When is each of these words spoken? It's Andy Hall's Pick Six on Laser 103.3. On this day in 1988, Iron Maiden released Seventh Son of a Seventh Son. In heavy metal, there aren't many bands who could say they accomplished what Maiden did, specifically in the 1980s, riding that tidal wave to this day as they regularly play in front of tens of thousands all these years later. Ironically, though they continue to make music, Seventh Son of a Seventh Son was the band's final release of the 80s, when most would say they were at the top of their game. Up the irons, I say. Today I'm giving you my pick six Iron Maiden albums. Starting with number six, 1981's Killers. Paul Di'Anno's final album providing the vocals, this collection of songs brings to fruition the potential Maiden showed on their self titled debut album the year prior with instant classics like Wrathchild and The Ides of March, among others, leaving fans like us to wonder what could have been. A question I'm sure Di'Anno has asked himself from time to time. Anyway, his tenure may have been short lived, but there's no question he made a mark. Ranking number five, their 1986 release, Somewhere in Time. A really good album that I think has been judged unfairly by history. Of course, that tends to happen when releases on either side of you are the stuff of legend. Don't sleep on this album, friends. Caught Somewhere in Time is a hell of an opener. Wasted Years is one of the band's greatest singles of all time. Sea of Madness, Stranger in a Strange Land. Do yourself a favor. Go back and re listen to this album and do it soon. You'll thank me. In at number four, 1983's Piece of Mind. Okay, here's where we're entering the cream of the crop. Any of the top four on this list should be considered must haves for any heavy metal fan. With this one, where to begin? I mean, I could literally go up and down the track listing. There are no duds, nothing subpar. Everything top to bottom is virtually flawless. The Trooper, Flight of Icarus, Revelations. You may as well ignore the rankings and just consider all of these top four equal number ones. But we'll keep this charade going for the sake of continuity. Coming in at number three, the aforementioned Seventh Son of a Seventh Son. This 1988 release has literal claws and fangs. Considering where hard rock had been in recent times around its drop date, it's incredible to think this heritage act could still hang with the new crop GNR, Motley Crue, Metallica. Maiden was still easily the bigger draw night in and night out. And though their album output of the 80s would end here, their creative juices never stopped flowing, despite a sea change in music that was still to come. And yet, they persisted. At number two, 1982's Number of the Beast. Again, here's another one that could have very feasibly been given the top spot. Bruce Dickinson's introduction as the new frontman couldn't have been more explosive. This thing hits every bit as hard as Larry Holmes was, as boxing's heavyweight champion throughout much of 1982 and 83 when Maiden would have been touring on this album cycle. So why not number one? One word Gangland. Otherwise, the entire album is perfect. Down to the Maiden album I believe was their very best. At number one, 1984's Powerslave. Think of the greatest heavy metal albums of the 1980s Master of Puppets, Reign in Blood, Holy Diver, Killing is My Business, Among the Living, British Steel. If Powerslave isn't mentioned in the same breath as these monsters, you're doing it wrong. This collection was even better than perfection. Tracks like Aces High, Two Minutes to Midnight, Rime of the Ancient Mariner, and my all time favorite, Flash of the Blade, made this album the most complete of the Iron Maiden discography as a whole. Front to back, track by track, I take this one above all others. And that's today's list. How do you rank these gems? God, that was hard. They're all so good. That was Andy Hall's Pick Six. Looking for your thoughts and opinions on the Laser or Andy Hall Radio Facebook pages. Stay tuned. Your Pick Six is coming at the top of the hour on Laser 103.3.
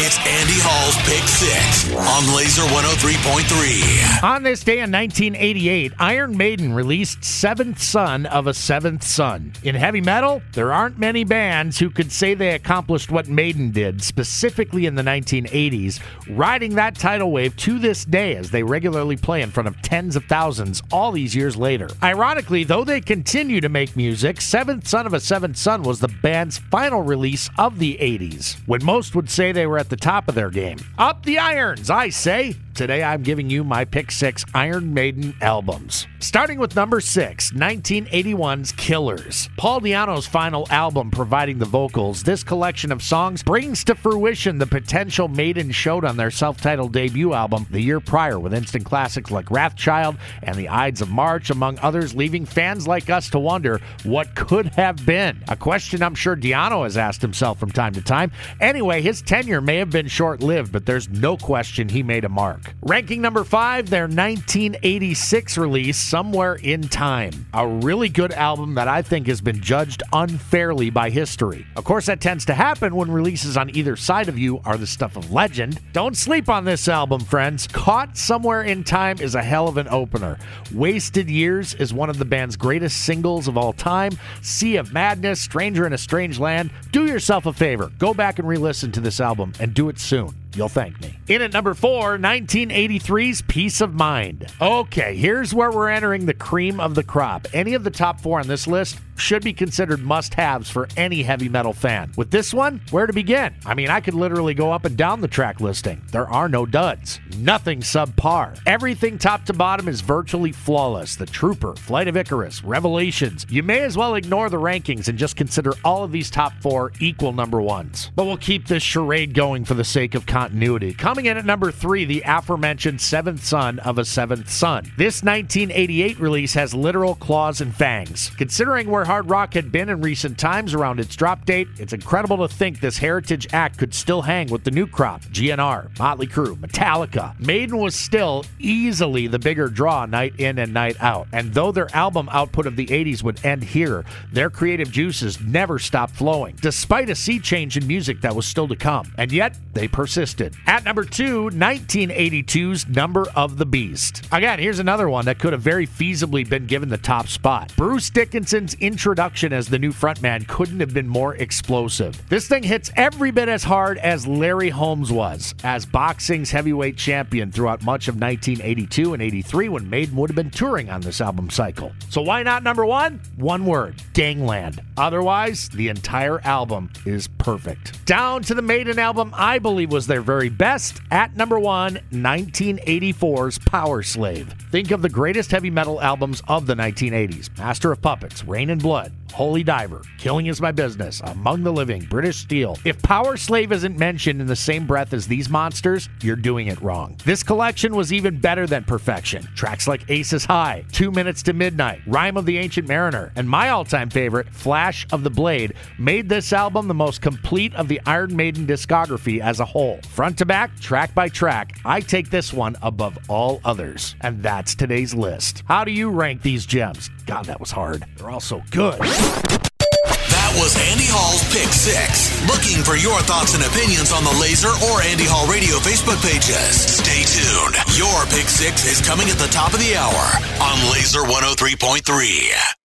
It's 0.00 0.16
Andy 0.18 0.54
Hall's 0.62 0.94
Pick 0.98 1.26
Six 1.26 1.92
on 1.92 2.36
Laser 2.36 2.62
103.3. 2.62 4.22
On 4.22 4.44
this 4.44 4.62
day 4.62 4.74
in 4.74 4.92
1988, 4.92 5.92
Iron 5.98 6.36
Maiden 6.36 6.72
released 6.72 7.24
Seventh 7.24 7.82
Son 7.82 8.24
of 8.26 8.46
a 8.46 8.54
Seventh 8.54 9.02
Son. 9.02 9.52
In 9.64 9.74
heavy 9.74 10.00
metal, 10.00 10.40
there 10.52 10.72
aren't 10.72 11.00
many 11.00 11.24
bands 11.24 11.80
who 11.80 11.90
could 11.90 12.12
say 12.12 12.34
they 12.34 12.54
accomplished 12.54 13.10
what 13.10 13.26
Maiden 13.26 13.72
did, 13.72 14.00
specifically 14.00 14.86
in 14.86 14.94
the 14.94 15.02
1980s, 15.02 15.98
riding 16.30 16.76
that 16.76 16.94
tidal 16.94 17.32
wave 17.32 17.56
to 17.56 17.80
this 17.80 18.04
day 18.04 18.36
as 18.36 18.52
they 18.52 18.62
regularly 18.62 19.16
play 19.16 19.42
in 19.42 19.50
front 19.50 19.66
of 19.66 19.82
tens 19.82 20.14
of 20.14 20.24
thousands 20.26 20.80
all 20.92 21.10
these 21.10 21.34
years 21.34 21.56
later. 21.56 21.88
Ironically, 22.04 22.62
though 22.62 22.84
they 22.84 23.00
continue 23.00 23.60
to 23.60 23.68
make 23.68 23.96
music, 23.96 24.40
Seventh 24.40 24.86
Son 24.86 25.08
of 25.08 25.12
a 25.14 25.18
Seventh 25.18 25.56
Son 25.56 25.82
was 25.82 25.98
the 25.98 26.14
band's 26.22 26.58
final 26.58 27.02
release 27.02 27.50
of 27.58 27.80
the 27.80 27.98
80s, 28.00 28.58
when 28.66 28.84
most 28.84 29.16
would 29.16 29.28
say 29.28 29.50
they 29.50 29.66
were 29.66 29.76
at 29.78 29.87
the 29.88 29.96
top 29.96 30.28
of 30.28 30.34
their 30.34 30.50
game. 30.50 30.78
Up 30.98 31.24
the 31.24 31.38
irons, 31.38 31.90
I 31.90 32.10
say. 32.10 32.56
Today 32.78 33.02
I'm 33.02 33.24
giving 33.24 33.50
you 33.50 33.64
my 33.64 33.84
pick 33.84 34.12
six 34.12 34.44
Iron 34.54 34.94
Maiden 34.94 35.34
albums. 35.40 36.06
Starting 36.20 36.60
with 36.60 36.76
number 36.76 37.00
six, 37.00 37.50
1981's 37.50 38.70
Killers. 38.70 39.50
Paul 39.56 39.80
Di'Anno's 39.80 40.28
final 40.28 40.64
album 40.70 41.10
providing 41.10 41.58
the 41.58 41.64
vocals, 41.64 42.22
this 42.22 42.44
collection 42.44 42.92
of 42.92 43.02
songs 43.02 43.42
brings 43.42 43.82
to 43.82 43.96
fruition 43.96 44.58
the 44.58 44.66
potential 44.66 45.26
Maiden 45.26 45.72
showed 45.72 46.04
on 46.04 46.16
their 46.16 46.30
self 46.30 46.60
titled 46.60 46.92
debut 46.92 47.32
album 47.32 47.66
the 47.68 47.80
year 47.80 47.98
prior 47.98 48.38
with 48.38 48.54
instant 48.54 48.84
classics 48.84 49.32
like 49.32 49.46
Wrathchild 49.46 50.16
and 50.44 50.54
The 50.54 50.68
Ides 50.68 51.02
of 51.02 51.10
March, 51.10 51.50
among 51.50 51.80
others, 51.80 52.14
leaving 52.14 52.46
fans 52.46 52.86
like 52.86 53.10
us 53.10 53.28
to 53.30 53.40
wonder 53.40 53.80
what 54.04 54.36
could 54.36 54.66
have 54.66 55.04
been. 55.04 55.42
A 55.48 55.56
question 55.56 56.00
I'm 56.00 56.14
sure 56.14 56.36
Di'Anno 56.36 56.84
has 56.84 56.96
asked 56.96 57.22
himself 57.22 57.58
from 57.58 57.72
time 57.72 57.94
to 57.94 58.02
time. 58.02 58.30
Anyway, 58.60 59.02
his 59.02 59.20
tenure 59.20 59.60
may 59.60 59.78
have 59.78 59.90
been 59.90 60.06
short 60.06 60.44
lived, 60.44 60.70
but 60.70 60.86
there's 60.86 61.08
no 61.08 61.36
question 61.36 61.88
he 61.88 62.04
made 62.04 62.24
a 62.24 62.28
mark. 62.28 62.67
Ranking 62.82 63.20
number 63.20 63.44
five, 63.44 63.90
their 63.90 64.04
1986 64.04 65.58
release, 65.58 65.98
Somewhere 65.98 66.54
in 66.54 66.82
Time. 66.82 67.46
A 67.52 67.66
really 67.66 68.08
good 68.08 68.32
album 68.32 68.74
that 68.74 68.88
I 68.88 69.02
think 69.02 69.26
has 69.26 69.40
been 69.40 69.60
judged 69.60 70.02
unfairly 70.12 70.90
by 70.90 71.10
history. 71.10 71.66
Of 71.76 71.84
course, 71.84 72.06
that 72.06 72.20
tends 72.20 72.44
to 72.46 72.54
happen 72.54 72.94
when 72.94 73.10
releases 73.10 73.56
on 73.56 73.74
either 73.76 73.96
side 73.96 74.28
of 74.28 74.38
you 74.38 74.60
are 74.64 74.76
the 74.76 74.86
stuff 74.86 75.16
of 75.16 75.32
legend. 75.32 75.80
Don't 75.92 76.16
sleep 76.16 76.48
on 76.48 76.64
this 76.64 76.88
album, 76.88 77.20
friends. 77.20 77.66
Caught 77.66 78.16
Somewhere 78.16 78.62
in 78.62 78.84
Time 78.84 79.18
is 79.20 79.34
a 79.34 79.42
hell 79.42 79.68
of 79.68 79.76
an 79.76 79.88
opener. 79.88 80.38
Wasted 80.72 81.28
Years 81.28 81.74
is 81.74 81.92
one 81.92 82.10
of 82.10 82.18
the 82.18 82.24
band's 82.24 82.56
greatest 82.56 83.04
singles 83.04 83.48
of 83.48 83.58
all 83.58 83.72
time. 83.72 84.12
Sea 84.42 84.76
of 84.76 84.92
Madness, 84.92 85.40
Stranger 85.40 85.86
in 85.86 85.92
a 85.92 85.98
Strange 85.98 86.38
Land. 86.38 86.70
Do 86.92 87.06
yourself 87.06 87.46
a 87.46 87.52
favor. 87.52 87.90
Go 87.98 88.14
back 88.14 88.38
and 88.38 88.48
re 88.48 88.56
listen 88.56 88.92
to 88.92 89.00
this 89.00 89.20
album 89.20 89.52
and 89.60 89.74
do 89.74 89.88
it 89.88 89.98
soon. 89.98 90.34
You'll 90.54 90.68
thank 90.68 91.00
me. 91.00 91.18
In 91.28 91.42
at 91.42 91.52
number 91.52 91.74
four, 91.74 92.18
1983's 92.18 93.42
Piece 93.42 93.80
of 93.80 93.94
Mind. 93.94 94.46
Okay, 94.60 95.16
here's 95.16 95.54
where 95.54 95.70
we're 95.70 95.90
entering 95.90 96.26
the 96.26 96.34
cream 96.34 96.80
of 96.80 96.94
the 96.94 97.02
crop. 97.02 97.46
Any 97.52 97.74
of 97.74 97.84
the 97.84 97.90
top 97.90 98.20
four 98.20 98.40
on 98.40 98.48
this 98.48 98.66
list 98.66 98.98
should 99.18 99.42
be 99.42 99.52
considered 99.52 100.00
must 100.00 100.34
haves 100.34 100.70
for 100.70 100.88
any 100.96 101.22
heavy 101.22 101.48
metal 101.48 101.72
fan. 101.72 102.12
With 102.16 102.30
this 102.30 102.54
one, 102.54 102.80
where 102.90 103.06
to 103.06 103.12
begin? 103.12 103.54
I 103.66 103.74
mean, 103.74 103.90
I 103.90 104.00
could 104.00 104.14
literally 104.14 104.54
go 104.54 104.72
up 104.72 104.84
and 104.84 104.96
down 104.96 105.20
the 105.20 105.28
track 105.28 105.60
listing. 105.60 106.02
There 106.12 106.28
are 106.28 106.48
no 106.48 106.64
duds, 106.64 107.20
nothing 107.36 107.80
subpar. 107.80 108.58
Everything 108.66 109.18
top 109.18 109.44
to 109.46 109.52
bottom 109.52 109.88
is 109.88 110.00
virtually 110.00 110.52
flawless. 110.52 111.16
The 111.16 111.26
Trooper, 111.26 111.74
Flight 111.74 112.08
of 112.08 112.16
Icarus, 112.16 112.62
Revelations. 112.64 113.44
You 113.50 113.62
may 113.62 113.80
as 113.80 113.96
well 113.96 114.14
ignore 114.14 114.48
the 114.48 114.56
rankings 114.56 115.08
and 115.08 115.18
just 115.18 115.36
consider 115.36 115.72
all 115.84 116.04
of 116.04 116.12
these 116.12 116.30
top 116.30 116.52
four 116.62 116.92
equal 117.00 117.32
number 117.32 117.60
ones. 117.60 118.10
But 118.14 118.24
we'll 118.26 118.36
keep 118.36 118.66
this 118.66 118.82
charade 118.82 119.34
going 119.34 119.64
for 119.64 119.74
the 119.74 119.84
sake 119.84 120.14
of 120.14 120.26
continuity. 120.38 120.94
Coming 120.94 121.26
in 121.26 121.36
at 121.36 121.44
number 121.44 121.72
three, 121.72 122.04
the 122.04 122.22
aforementioned 122.24 123.00
Seventh 123.00 123.44
Son 123.44 123.80
of 123.80 123.98
a 123.98 124.04
Seventh 124.04 124.48
Son. 124.48 124.84
This 124.96 125.24
1988 125.24 126.20
release 126.20 126.54
has 126.54 126.72
literal 126.72 127.16
claws 127.16 127.60
and 127.60 127.74
fangs. 127.74 128.30
Considering 128.36 128.88
where 128.88 129.04
hard 129.04 129.28
rock 129.28 129.54
had 129.54 129.72
been 129.72 129.88
in 129.88 130.00
recent 130.00 130.38
times 130.38 130.74
around 130.74 131.00
its 131.00 131.16
drop 131.16 131.44
date, 131.44 131.66
it's 131.78 131.92
incredible 131.92 132.36
to 132.36 132.54
think 132.54 132.78
this 132.78 132.98
heritage 132.98 133.48
act 133.52 133.78
could 133.78 133.92
still 133.92 134.22
hang 134.22 134.48
with 134.48 134.62
the 134.62 134.70
new 134.70 134.86
crop 134.86 135.22
GNR, 135.22 135.98
Motley 135.98 136.28
Crue, 136.28 136.54
Metallica. 136.54 137.38
Maiden 137.40 137.78
was 137.78 137.96
still 137.96 138.44
easily 138.60 139.26
the 139.26 139.40
bigger 139.40 139.66
draw 139.66 140.06
night 140.06 140.38
in 140.38 140.60
and 140.60 140.72
night 140.72 140.96
out. 141.00 141.26
And 141.32 141.52
though 141.52 141.72
their 141.72 141.92
album 141.96 142.28
output 142.30 142.68
of 142.68 142.76
the 142.76 142.86
80s 142.86 143.24
would 143.24 143.44
end 143.44 143.64
here, 143.64 144.04
their 144.32 144.50
creative 144.50 144.92
juices 144.92 145.40
never 145.40 145.80
stopped 145.80 146.14
flowing, 146.14 146.54
despite 146.60 147.10
a 147.10 147.16
sea 147.16 147.40
change 147.40 147.76
in 147.76 147.88
music 147.88 148.20
that 148.20 148.36
was 148.36 148.46
still 148.46 148.68
to 148.68 148.76
come. 148.76 149.12
And 149.18 149.32
yet, 149.32 149.56
they 149.74 149.88
persisted. 149.88 150.27
At 150.66 150.84
number 150.84 151.04
two, 151.04 151.50
1982's 151.50 152.88
Number 152.88 153.26
of 153.34 153.58
the 153.58 153.66
Beast. 153.66 154.26
Again, 154.30 154.58
here's 154.58 154.78
another 154.78 155.08
one 155.08 155.24
that 155.24 155.38
could 155.38 155.52
have 155.52 155.62
very 155.62 155.86
feasibly 155.86 156.48
been 156.48 156.66
given 156.66 156.88
the 156.88 156.98
top 156.98 157.28
spot. 157.28 157.72
Bruce 157.76 158.10
Dickinson's 158.10 158.74
introduction 158.74 159.52
as 159.52 159.68
the 159.68 159.78
new 159.78 159.92
frontman 159.92 160.46
couldn't 160.46 160.80
have 160.80 160.92
been 160.92 161.08
more 161.08 161.34
explosive. 161.36 162.28
This 162.28 162.48
thing 162.48 162.62
hits 162.62 162.90
every 162.96 163.30
bit 163.30 163.48
as 163.48 163.64
hard 163.64 163.98
as 163.98 164.26
Larry 164.26 164.70
Holmes 164.70 165.10
was, 165.10 165.54
as 165.64 165.86
boxing's 165.86 166.50
heavyweight 166.50 166.96
champion 166.96 167.50
throughout 167.50 167.82
much 167.82 168.08
of 168.08 168.14
1982 168.20 169.14
and 169.14 169.22
83 169.22 169.68
when 169.68 169.88
Maiden 169.88 170.16
would 170.16 170.30
have 170.30 170.36
been 170.36 170.50
touring 170.50 170.90
on 170.90 171.00
this 171.00 171.20
album 171.20 171.50
cycle. 171.50 171.92
So 172.10 172.22
why 172.22 172.42
not 172.42 172.62
number 172.62 172.84
one? 172.84 173.20
One 173.36 173.64
word 173.64 174.02
Gangland. 174.12 174.82
Otherwise, 174.96 175.68
the 175.70 175.88
entire 175.88 176.40
album 176.40 176.90
is 177.06 177.28
perfect. 177.38 178.04
Down 178.04 178.42
to 178.42 178.54
the 178.54 178.62
Maiden 178.62 178.98
album 178.98 179.32
I 179.34 179.58
believe 179.58 179.92
was 179.92 180.06
their 180.06 180.17
very 180.20 180.48
best. 180.48 181.00
At 181.10 181.36
number 181.36 181.58
one, 181.58 182.00
1984's 182.12 183.58
Powerslave. 183.58 184.48
Think 184.70 184.90
of 184.90 185.02
the 185.02 185.08
greatest 185.08 185.50
heavy 185.50 185.70
metal 185.70 186.00
albums 186.00 186.42
of 186.48 186.66
the 186.66 186.74
1980s 186.74 187.56
Master 187.58 187.92
of 187.92 188.02
Puppets, 188.02 188.44
Reign 188.44 188.70
in 188.70 188.78
Blood, 188.78 189.12
Holy 189.32 189.62
Diver, 189.62 190.02
Killing 190.18 190.46
is 190.46 190.60
My 190.60 190.72
Business, 190.72 191.20
Among 191.24 191.62
the 191.62 191.72
Living, 191.72 192.02
British 192.02 192.36
Steel. 192.38 192.76
If 192.84 193.00
Powerslave 193.02 193.72
isn't 193.72 193.98
mentioned 193.98 194.40
in 194.40 194.46
the 194.46 194.56
same 194.56 194.86
breath 194.86 195.12
as 195.12 195.26
these 195.26 195.48
monsters, 195.48 196.08
you're 196.22 196.36
doing 196.36 196.66
it 196.68 196.80
wrong. 196.80 197.16
This 197.24 197.42
collection 197.42 197.94
was 197.94 198.12
even 198.12 198.40
better 198.40 198.66
than 198.66 198.84
perfection. 198.84 199.48
Tracks 199.54 199.86
like 199.86 200.10
Aces 200.10 200.44
High, 200.44 200.84
Two 200.92 201.10
Minutes 201.10 201.42
to 201.44 201.52
Midnight, 201.52 202.00
Rime 202.06 202.36
of 202.36 202.46
the 202.46 202.58
Ancient 202.58 202.88
Mariner, 202.88 203.32
and 203.36 203.48
my 203.48 203.70
all 203.70 203.84
time 203.84 204.10
favorite, 204.10 204.48
Flash 204.50 205.06
of 205.12 205.22
the 205.24 205.30
Blade, 205.30 205.74
made 205.98 206.28
this 206.28 206.52
album 206.52 206.88
the 206.88 206.94
most 206.94 207.20
complete 207.20 207.74
of 207.74 207.88
the 207.88 208.00
Iron 208.06 208.34
Maiden 208.34 208.66
discography 208.66 209.40
as 209.40 209.60
a 209.60 209.64
whole. 209.64 210.00
Front 210.08 210.38
to 210.38 210.46
back, 210.46 210.78
track 210.80 211.14
by 211.14 211.28
track, 211.28 211.78
I 211.84 212.00
take 212.00 212.30
this 212.30 212.52
one 212.52 212.76
above 212.82 213.18
all 213.28 213.60
others. 213.64 214.16
And 214.20 214.42
that's 214.42 214.74
today's 214.74 215.14
list. 215.14 215.62
How 215.66 215.84
do 215.84 215.92
you 215.92 216.10
rank 216.10 216.42
these 216.42 216.66
gems? 216.66 217.10
God, 217.28 217.44
that 217.44 217.60
was 217.60 217.70
hard. 217.70 218.06
They're 218.16 218.30
all 218.30 218.40
so 218.40 218.62
good. 218.70 218.98
That 218.98 220.52
was 220.56 220.72
Andy 220.88 221.04
Hall's 221.12 221.44
Pick 221.52 221.68
Six. 221.76 222.32
Looking 222.48 222.80
for 222.80 222.96
your 222.96 223.20
thoughts 223.28 223.52
and 223.52 223.60
opinions 223.68 224.16
on 224.16 224.24
the 224.24 224.32
Laser 224.40 224.72
or 224.88 225.04
Andy 225.04 225.28
Hall 225.28 225.44
Radio 225.44 225.76
Facebook 225.84 226.16
pages. 226.24 226.88
Stay 226.88 227.28
tuned. 227.28 227.76
Your 228.00 228.24
Pick 228.32 228.48
Six 228.48 228.88
is 228.88 229.04
coming 229.06 229.28
at 229.28 229.36
the 229.36 229.52
top 229.52 229.76
of 229.76 229.78
the 229.78 229.92
hour 229.92 230.24
on 230.56 230.80
Laser 230.88 231.20
103.3. 231.28 232.68